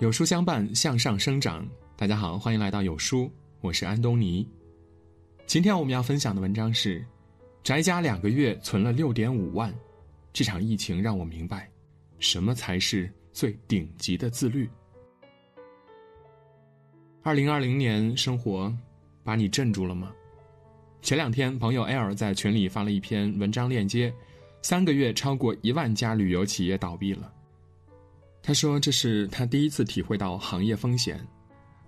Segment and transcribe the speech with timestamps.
[0.00, 1.68] 有书相伴，向上生长。
[1.94, 4.48] 大家好，欢迎来到有书，我是安东尼。
[5.44, 7.04] 今天我们要分享的文章是：
[7.62, 9.70] 宅家两个月存了六点五万。
[10.32, 11.70] 这场疫情让我明白，
[12.18, 14.66] 什么才是最顶级的自律。
[17.22, 18.74] 二零二零年，生活
[19.22, 20.10] 把你镇住了吗？
[21.02, 24.10] 前两天，朋友 L 在群里发了一篇文章链接，
[24.62, 27.30] 三个月超过一万家旅游企业倒闭了。
[28.42, 31.20] 他说：“这是他第一次体会到行业风险。”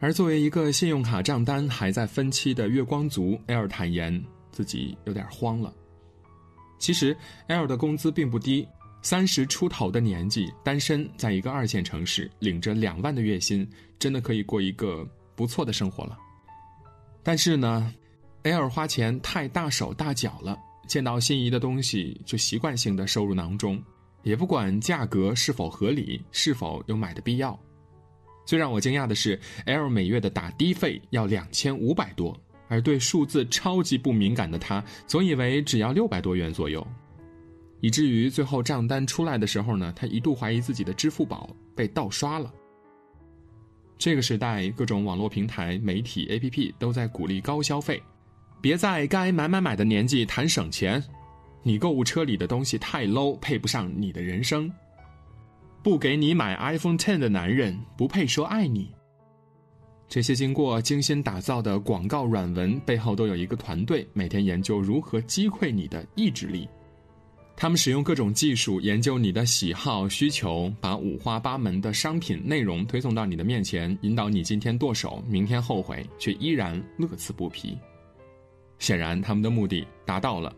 [0.01, 5.73] 而作为一个信用卡账单还在分期的月光族，L 坦言自己有点慌了。
[6.79, 7.17] 其实
[7.47, 8.67] ，L 的工资并不低，
[9.01, 13.65] 三十出头的年纪，单身，在一个二线城市，领着两万的月薪，
[13.99, 16.19] 真的可以过一个不错的生活了。
[17.23, 17.95] 但是呢
[18.43, 20.59] ，L 花钱太大手大脚了，
[20.89, 23.81] 见到心仪的东西就习惯性的收入囊中。
[24.23, 27.59] 也不管价格是否合理，是否有买的必要。
[28.45, 32.37] 最让我惊讶的是，L 每月的打的费要两千五百多，
[32.69, 36.85] 而对数字超级不敏感的他，总以为只要六百多元左右，
[37.81, 42.53] 以至于最后账单出来的时候呢，他一度怀疑自己的支付宝被盗刷了。
[43.97, 48.03] 这个时代，各种网络平台、媒体、APP 都在鼓励高消费，
[48.61, 51.01] 别在该买买买的年纪谈省钱。
[51.63, 54.71] 你购物车里的东西太 low，配不上你的人生。
[55.83, 58.91] 不给你买 iPhone Ten 的男人不配说爱你。
[60.09, 66.69] 这些经过精心打造的广告软文背后，都有一个团队每天研究如何击溃你的意志力。
[67.57, 77.79] 他们使用各种技术研究你的喜好需求，把五花八门的商品内容推送到你的面前，引导你今天剁手，明天后悔，却依然乐此不疲。
[78.79, 80.55] 显然，他们的目的达到了。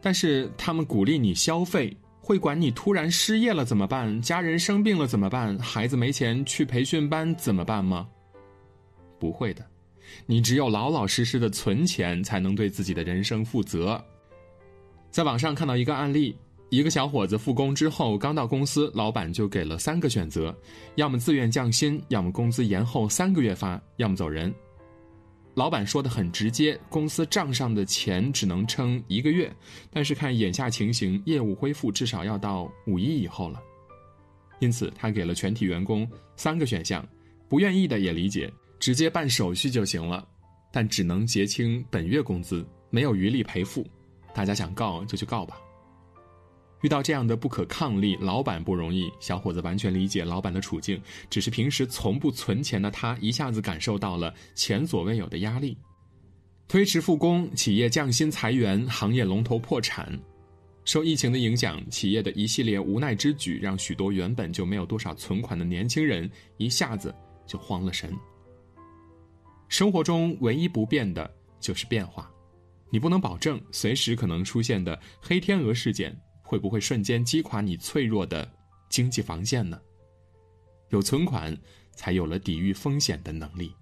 [0.00, 4.20] 但是他们鼓励你消费，会管你突然失业了怎么办？
[4.22, 5.58] 家人生病了怎么办？
[5.58, 8.08] 孩子没钱去培训班怎么办吗？
[9.18, 9.64] 不会的，
[10.26, 14.02] 你只有老老实实的存钱，才能对自己的人生负责。
[15.10, 16.36] 在网上看到一个案例，
[16.68, 20.54] 一个小伙子复工之后刚到公司，老板就给了三个选择：
[20.96, 24.54] 要么自愿降薪，要么工资延后三个月发，要么走人。
[25.56, 29.50] 老板说的很直接，公司账上的钱只能撑一个月，
[29.90, 33.58] 但是看眼下情形，业务恢复至少要到五一以后了。
[34.58, 36.06] 因此，他给了全体员工
[36.36, 37.02] 三个选项，
[37.48, 40.28] 不愿意的也理解，直接办手续就行了，
[40.70, 43.86] 但只能结清本月工资，没有余力赔付。
[44.34, 45.56] 大家想告就去告吧。
[46.82, 49.10] 遇到这样的不可抗力，老板不容易。
[49.18, 51.00] 小伙子完全理解老板的处境，
[51.30, 55.76] 只是平时从不存钱的他，一下子感受到了前所未有的压力。
[56.68, 60.18] 推迟复工，企业降薪裁员，行业龙头破产。
[60.84, 67.14] 受疫情的影响，企业的一系列无奈之举，让许多原本就没有多少存款的年轻人一下子
[67.46, 68.12] 就慌了神。
[69.68, 72.30] 生活中唯一不变的就是变化，
[72.90, 76.16] 你不能保证随时可能出现的黑天鹅事件。
[76.46, 78.48] 会不会瞬间击垮你脆弱的
[78.88, 79.80] 经济防线呢？
[80.90, 81.54] 有存款，
[81.90, 83.72] 才有了抵御风险的能力。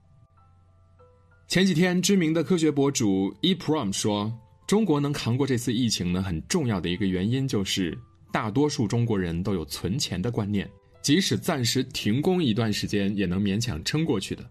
[1.46, 4.32] 前几天，知名的科学博主 eProm 说，
[4.66, 7.96] 中国能扛过这次疫情呢，很重要的一个原因就是
[8.32, 10.68] 大多数中国人都有存钱的观念，
[11.02, 14.50] 即使暂时停工一段时间，也能勉强撑过去的。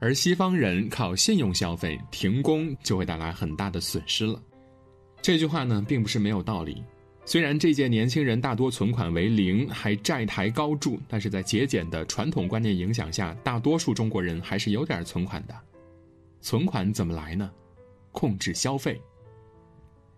[0.00, 4.40] 而西方人靠信用消费，停工就会带来很大的损失了。
[5.22, 6.84] 这句话呢，并不是没有道理。
[7.28, 15.54] 虽然这届年轻人大多存款为零，还债台高筑，但是在节俭的传统观念影响下，大多数中国人还是有点存款的。
[16.40, 17.50] 存款怎么来呢？
[18.12, 18.98] 控制消费。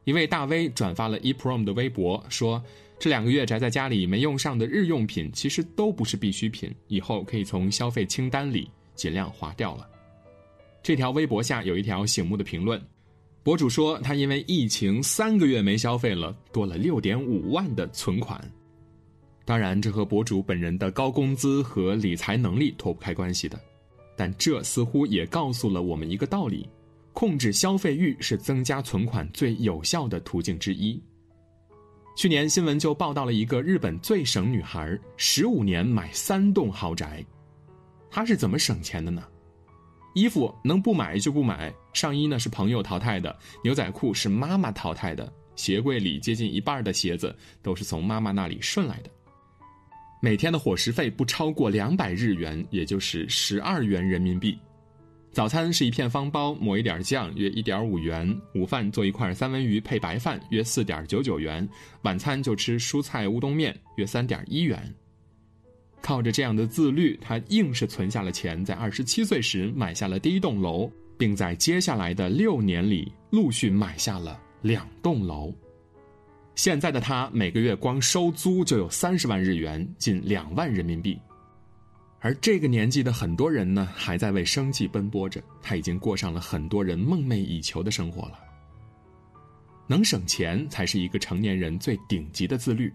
[0.04, 2.62] 一位大 V 转发了 eProm 的微博，说
[2.96, 9.88] 这两个月宅在家里没用上的日用品，其实都不是必需品，以后可以从消费清单里尽量划掉了。
[10.80, 12.80] 这条微博下有一条醒目的评论。
[13.42, 18.38] 博主说，他因为疫情三个月没消费了，多了六点五万的存款。
[19.46, 23.58] 当然，这和博主本人的高工资和理财能力脱不开关系的。
[24.14, 26.68] 但这似乎也告诉了我们一个道理：
[27.14, 31.02] 控制消费欲是增加存款最有效的途径之一。
[32.14, 37.24] 去年新闻就报道了一个日本最省女孩，十五年买三栋豪宅，
[38.10, 39.24] 她是怎么省钱的呢？
[40.14, 49.10] 衣服能不买就不买，上衣呢是朋友淘汰的，牛仔裤是妈妈淘汰的，鞋柜里接近一半的鞋子都是从妈妈那里顺来的。
[50.22, 54.58] 每天的伙食费不超过两百日元，也就是十二元人民币。
[55.32, 61.66] 早餐是一片方包抹一点酱，约一点五元；午饭做一块三文鱼配白饭，约四点九九元；
[62.02, 64.92] 晚餐就吃蔬菜乌冬面，约三点一元。
[66.02, 75.54] 靠着这样的自律，他硬是存下了钱，在二十七岁时买下了第一栋楼，并在接下来的六年里陆续买下了两栋楼。
[76.54, 81.20] 现在的他每个月光收租就有三十万日元，近两万人民币。
[82.20, 88.38] 而这个年纪的很多人呢，还在为生计奔波着，他已经过上了很多人梦寐以求的生活了。
[89.86, 92.90] 能省钱才是一个成年人最顶级的自律。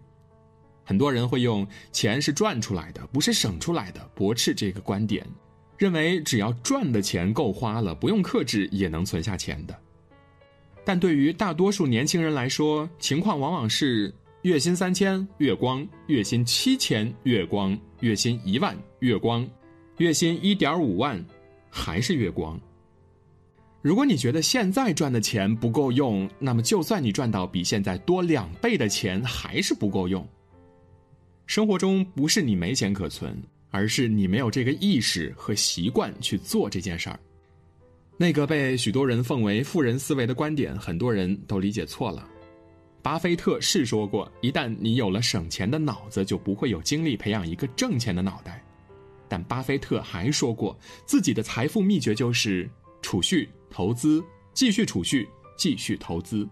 [0.84, 5.24] 很多人会用“钱是赚出来的，不是省出来的”驳斥这个观点，
[5.78, 9.76] 认为只要赚的钱够花了，不用克制也能存下钱的。
[10.84, 14.14] 但对于大多数年轻人来说，情况往往是
[14.44, 19.48] 月薪三千月光，月薪七千月光，月薪一万月光，
[19.98, 21.24] 月薪一点五万
[21.70, 22.60] 还是月光。
[23.82, 30.28] 如果你觉得现在赚的钱不够用，那么就算你赚到比现在多两倍的钱，还是不够用。
[31.46, 33.40] 生活中不是你没钱可存，
[33.76, 37.20] 而是你没有这个意识和习惯去做这件事儿。
[38.18, 42.26] 那个被许多人奉为富人思维的观点，很多人都理解错了。
[43.02, 48.64] 巴菲特是说过，一旦你有了省钱的脑子，就不会有精力培养一个挣钱的脑袋。
[49.28, 52.70] 但巴菲特还说过，自己的财富秘诀就是
[53.02, 54.24] 储蓄、投资、
[54.54, 55.28] 继续储蓄、
[55.58, 56.48] 继续投资。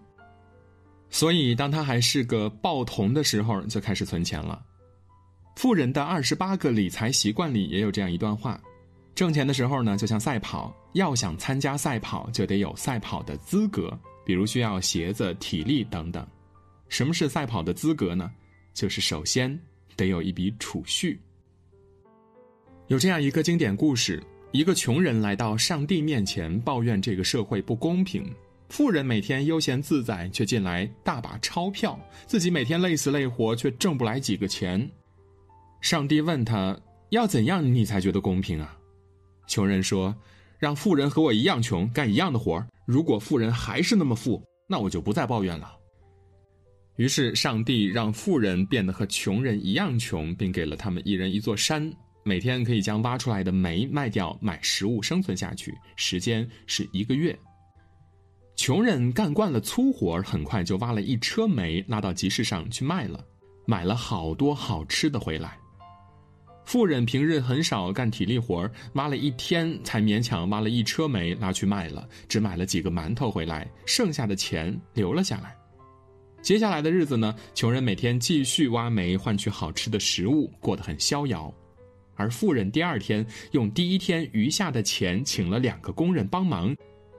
[1.09, 4.61] 所以，当他还是个报童的时候，就开始存钱了。
[5.55, 8.59] 富人的二十八个理财习惯里也有这样一段话：
[9.15, 16.25] 挣钱的时候呢，就像赛跑，要想参加赛跑，就得有赛跑的资格，比如需要鞋子、体力等等。
[16.89, 18.31] 什么是赛跑的资格呢？
[18.73, 19.57] 就是首先
[19.95, 21.19] 得有一笔储蓄。
[22.87, 24.21] 有这样一个经典故事：
[24.51, 28.29] 一个穷人来到上帝面前抱怨这个社会不公平，
[28.69, 34.89] 富人每天悠闲自在，却进来大把钞票，自己每天累死累活，却挣不来几个钱。
[35.83, 36.79] 上帝问他
[37.11, 38.79] ：“要怎样你才觉得公平啊？”
[39.47, 40.15] 穷人说
[40.57, 45.75] ：“让富人和我一样穷，干一样的活如果富人还是那么富，那我就不再抱怨了。”
[46.95, 51.91] 于是，上帝让富人变得和穷人一样穷，并给了他们一人一座山，
[52.23, 57.37] 每天可以将挖出来的煤卖掉买食物生存下去，时间是一个月。
[58.55, 63.21] 穷人干惯了粗活，很快就挖了一车煤拉到集市上去卖了，
[63.67, 65.57] 买了好多好吃的回来。
[66.65, 75.55] 富人平日很少干体力活挖了一天才勉强挖了一车煤拿去卖了，只买了几个馒头回来，剩下的钱留了下来。
[76.41, 81.53] 接下来的日子呢，穷人每天继续挖煤换取好吃的食物，过得很逍遥。
[82.15, 86.75] 而富人第二天用第一天余下的钱请了两个工人帮忙，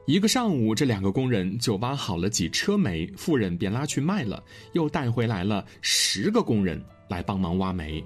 [0.07, 4.43] 一个上午这两个工人就挖好了几车煤，富人便拉去卖了，
[4.73, 8.05] 又带回来了十个工人来帮忙挖煤。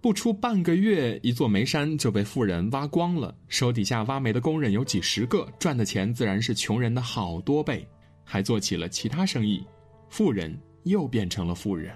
[0.00, 3.36] 不出半个月，一座煤山就被富人挖光了。
[3.48, 7.86] 手底下挖煤的工人有几十个，赚的钱自然是穷人的好多倍，
[8.24, 9.62] 还做起了其他生意。
[10.08, 11.94] 富人又变成了富人。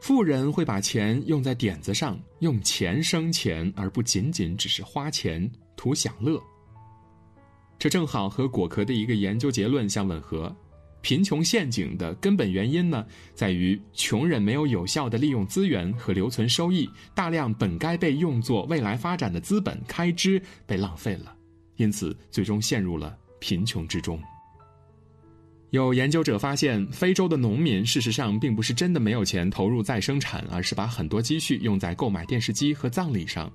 [0.00, 6.42] 富人会把钱用在点子上，用钱生钱，而不仅仅只是花钱图享乐。
[7.78, 10.54] 这正好和果壳的一个研究结论相吻合。
[11.08, 13.02] 贫穷陷阱的根本原因呢，
[13.32, 21.34] 在于穷人没有有效的利用资源和留存收益，大量本该被用作未来发展的资本开支被浪费了，
[21.76, 24.20] 因此最终陷入了贫穷之中。
[25.70, 33.50] 有研究者发现，非洲的农民事实上并不是真的没有钱投入再生产，而是把很多积蓄用在购买电视机和葬礼上，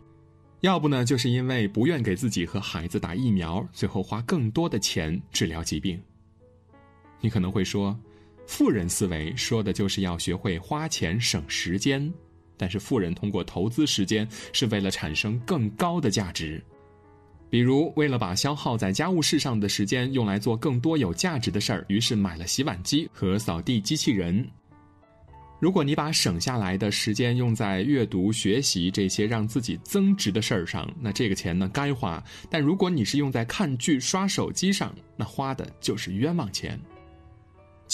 [0.61, 6.01] 要不呢，就是因为不愿给自己和孩子打疫苗，最后花更多的钱治疗疾病。
[7.23, 7.97] 你可能会说，
[8.45, 12.13] 富人思维说的就是要学会花钱省时间，
[12.57, 16.61] 但是富人通过投资时间是为了产生更高的价值，
[17.49, 24.45] 比如为了把消耗在家务事上的时间用来做更多有价值的事儿，于是买了洗碗机和扫地机器人。
[25.61, 36.77] 如果你把省下来的时间用在阅读、学习这些让自己增值的事儿上，那这个钱呢该花；但如果你是用在看剧、刷手机上，那花的就是冤枉钱。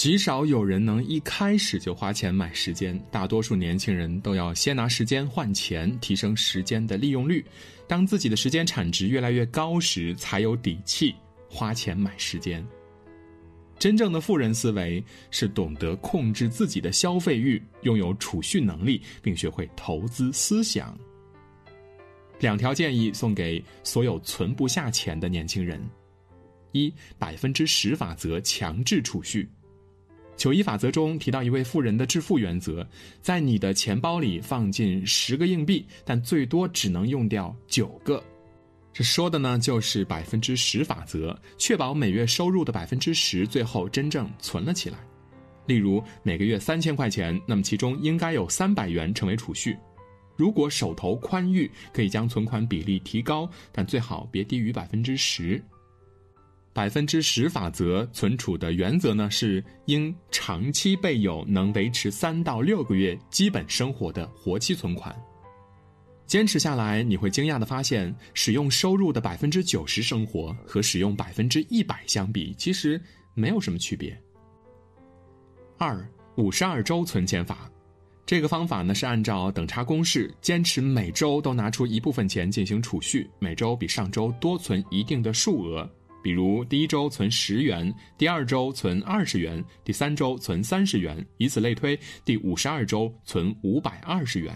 [0.00, 7.44] 极少有人能一开始就花钱买时间，大多数年轻人都要先拿时间换钱，提升时间的利用率。
[7.86, 11.14] 当自己的时间产值越来越高时，才有底气
[11.50, 12.66] 花钱买时间。
[13.78, 20.98] 真正的富人思维是懂得控制自己的消费欲，拥有储蓄能力，并学会投资思想。
[22.38, 25.78] 两条建议送给所有存不下钱的年轻人：
[26.72, 29.46] 一、百分之十法则，强制储蓄。
[30.40, 32.88] 九一法则中提到一位富人的致富原则，
[33.20, 38.24] 在你的钱包里放进十个硬币，但最多只能用掉九个。
[38.90, 44.96] 这说的呢就是百分之十法则，确保每月收入的百分之十最后真正存了起来。
[45.66, 49.76] 例如每个月三千块钱，那么其中应该有三百元成为储蓄。
[50.38, 55.62] 如果手头宽裕，可以将存款比例提高，但最好别低于百分之十。
[56.72, 65.14] 百分之十法则存储的原则呢是应长期备有能维持三到六个月基本生活的活期存款。
[66.26, 73.02] 坚持下来，你会惊讶的发现，使用收入的百分之九十生活和使用百分之一百相比，其实
[73.34, 74.16] 没有什么区别。
[75.76, 77.68] 二五十二周存钱法。
[78.24, 85.90] 这个方法呢是按照等差公式，坚持每周都拿出一部分钱进行储蓄，每周比上周多存一定的数额。
[86.22, 94.54] 比如第一周存十元，第二周存二十元，第三周存三十元，以此类推，第五十二周存五百二十元。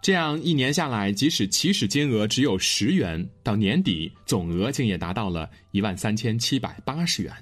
[0.00, 7.32] 这样一年下来，即使起始金额只有十元，到年底总额竟也达到了一万三千七百八十元。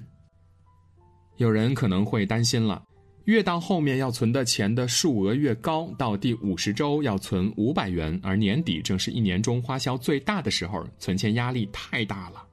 [1.37, 2.83] 有人可能会担心了。
[3.25, 12.46] 越到后面要存的钱的数额越高，到第五十周要存五百元，而年底正是一年中花销最大的时候，存钱压力太大了。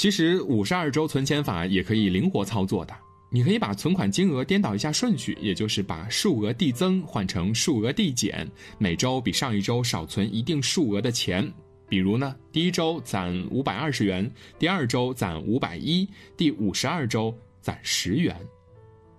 [0.00, 2.96] 其实五十二周存钱法也可以灵活操作的，
[3.28, 11.46] 你可以把存款金额颠倒一下顺序，也就是把数额递增换成数额递减，每周比上一周少存一定数额的钱。
[11.86, 18.34] 比如呢，第一周攒五百二十元，第二周攒五百一，第五十二周攒十元。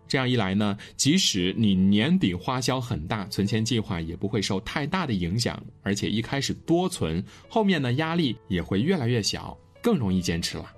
[0.07, 10.71] 这样一来呢，即使你年底花销很大，存钱计划也不会受太大的影响，而且一开始多存，后面的压力也会越来越小，更容易坚持了。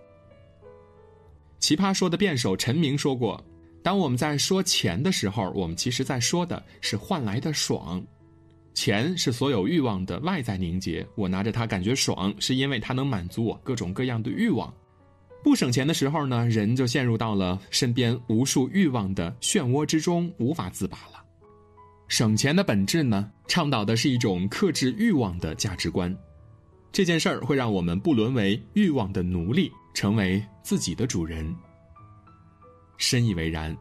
[1.60, 3.42] 奇葩说的辩手陈明说过
[3.82, 8.04] ：“当我们在说钱的时候，我们其实在说的是换来的爽。
[8.74, 14.74] 钱是所有欲望的外在凝结，我拿着它感觉爽，是因为它能满足我各种各样的欲望。”
[15.44, 21.22] 不省钱的时候呢，人就陷入到了身边无数欲望的漩涡之中，无法自拔了。
[22.08, 26.16] 省钱的本质呢，倡导的是一种克制欲望的价值观。
[26.94, 31.54] 这件事儿会让我们不沦为欲望的奴隶，成为自己的主人。
[32.98, 33.76] 深以为然。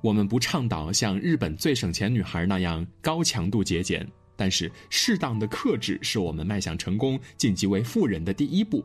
[0.00, 4.06] 我们不倡导像日本最省钱女孩那样高强度节俭，
[4.36, 8.84] 但是适当的克制是我们迈向成功、晋级为富人的第一步。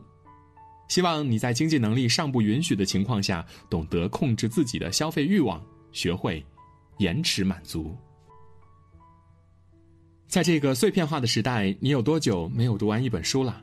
[0.88, 6.42] 希望你在经济能力尚不允许的情况下，懂得控制自己的消费欲望，学会
[6.96, 7.94] 延迟满足。
[10.26, 13.62] 在这个碎片化的时代，你有多久没有读完一本书了？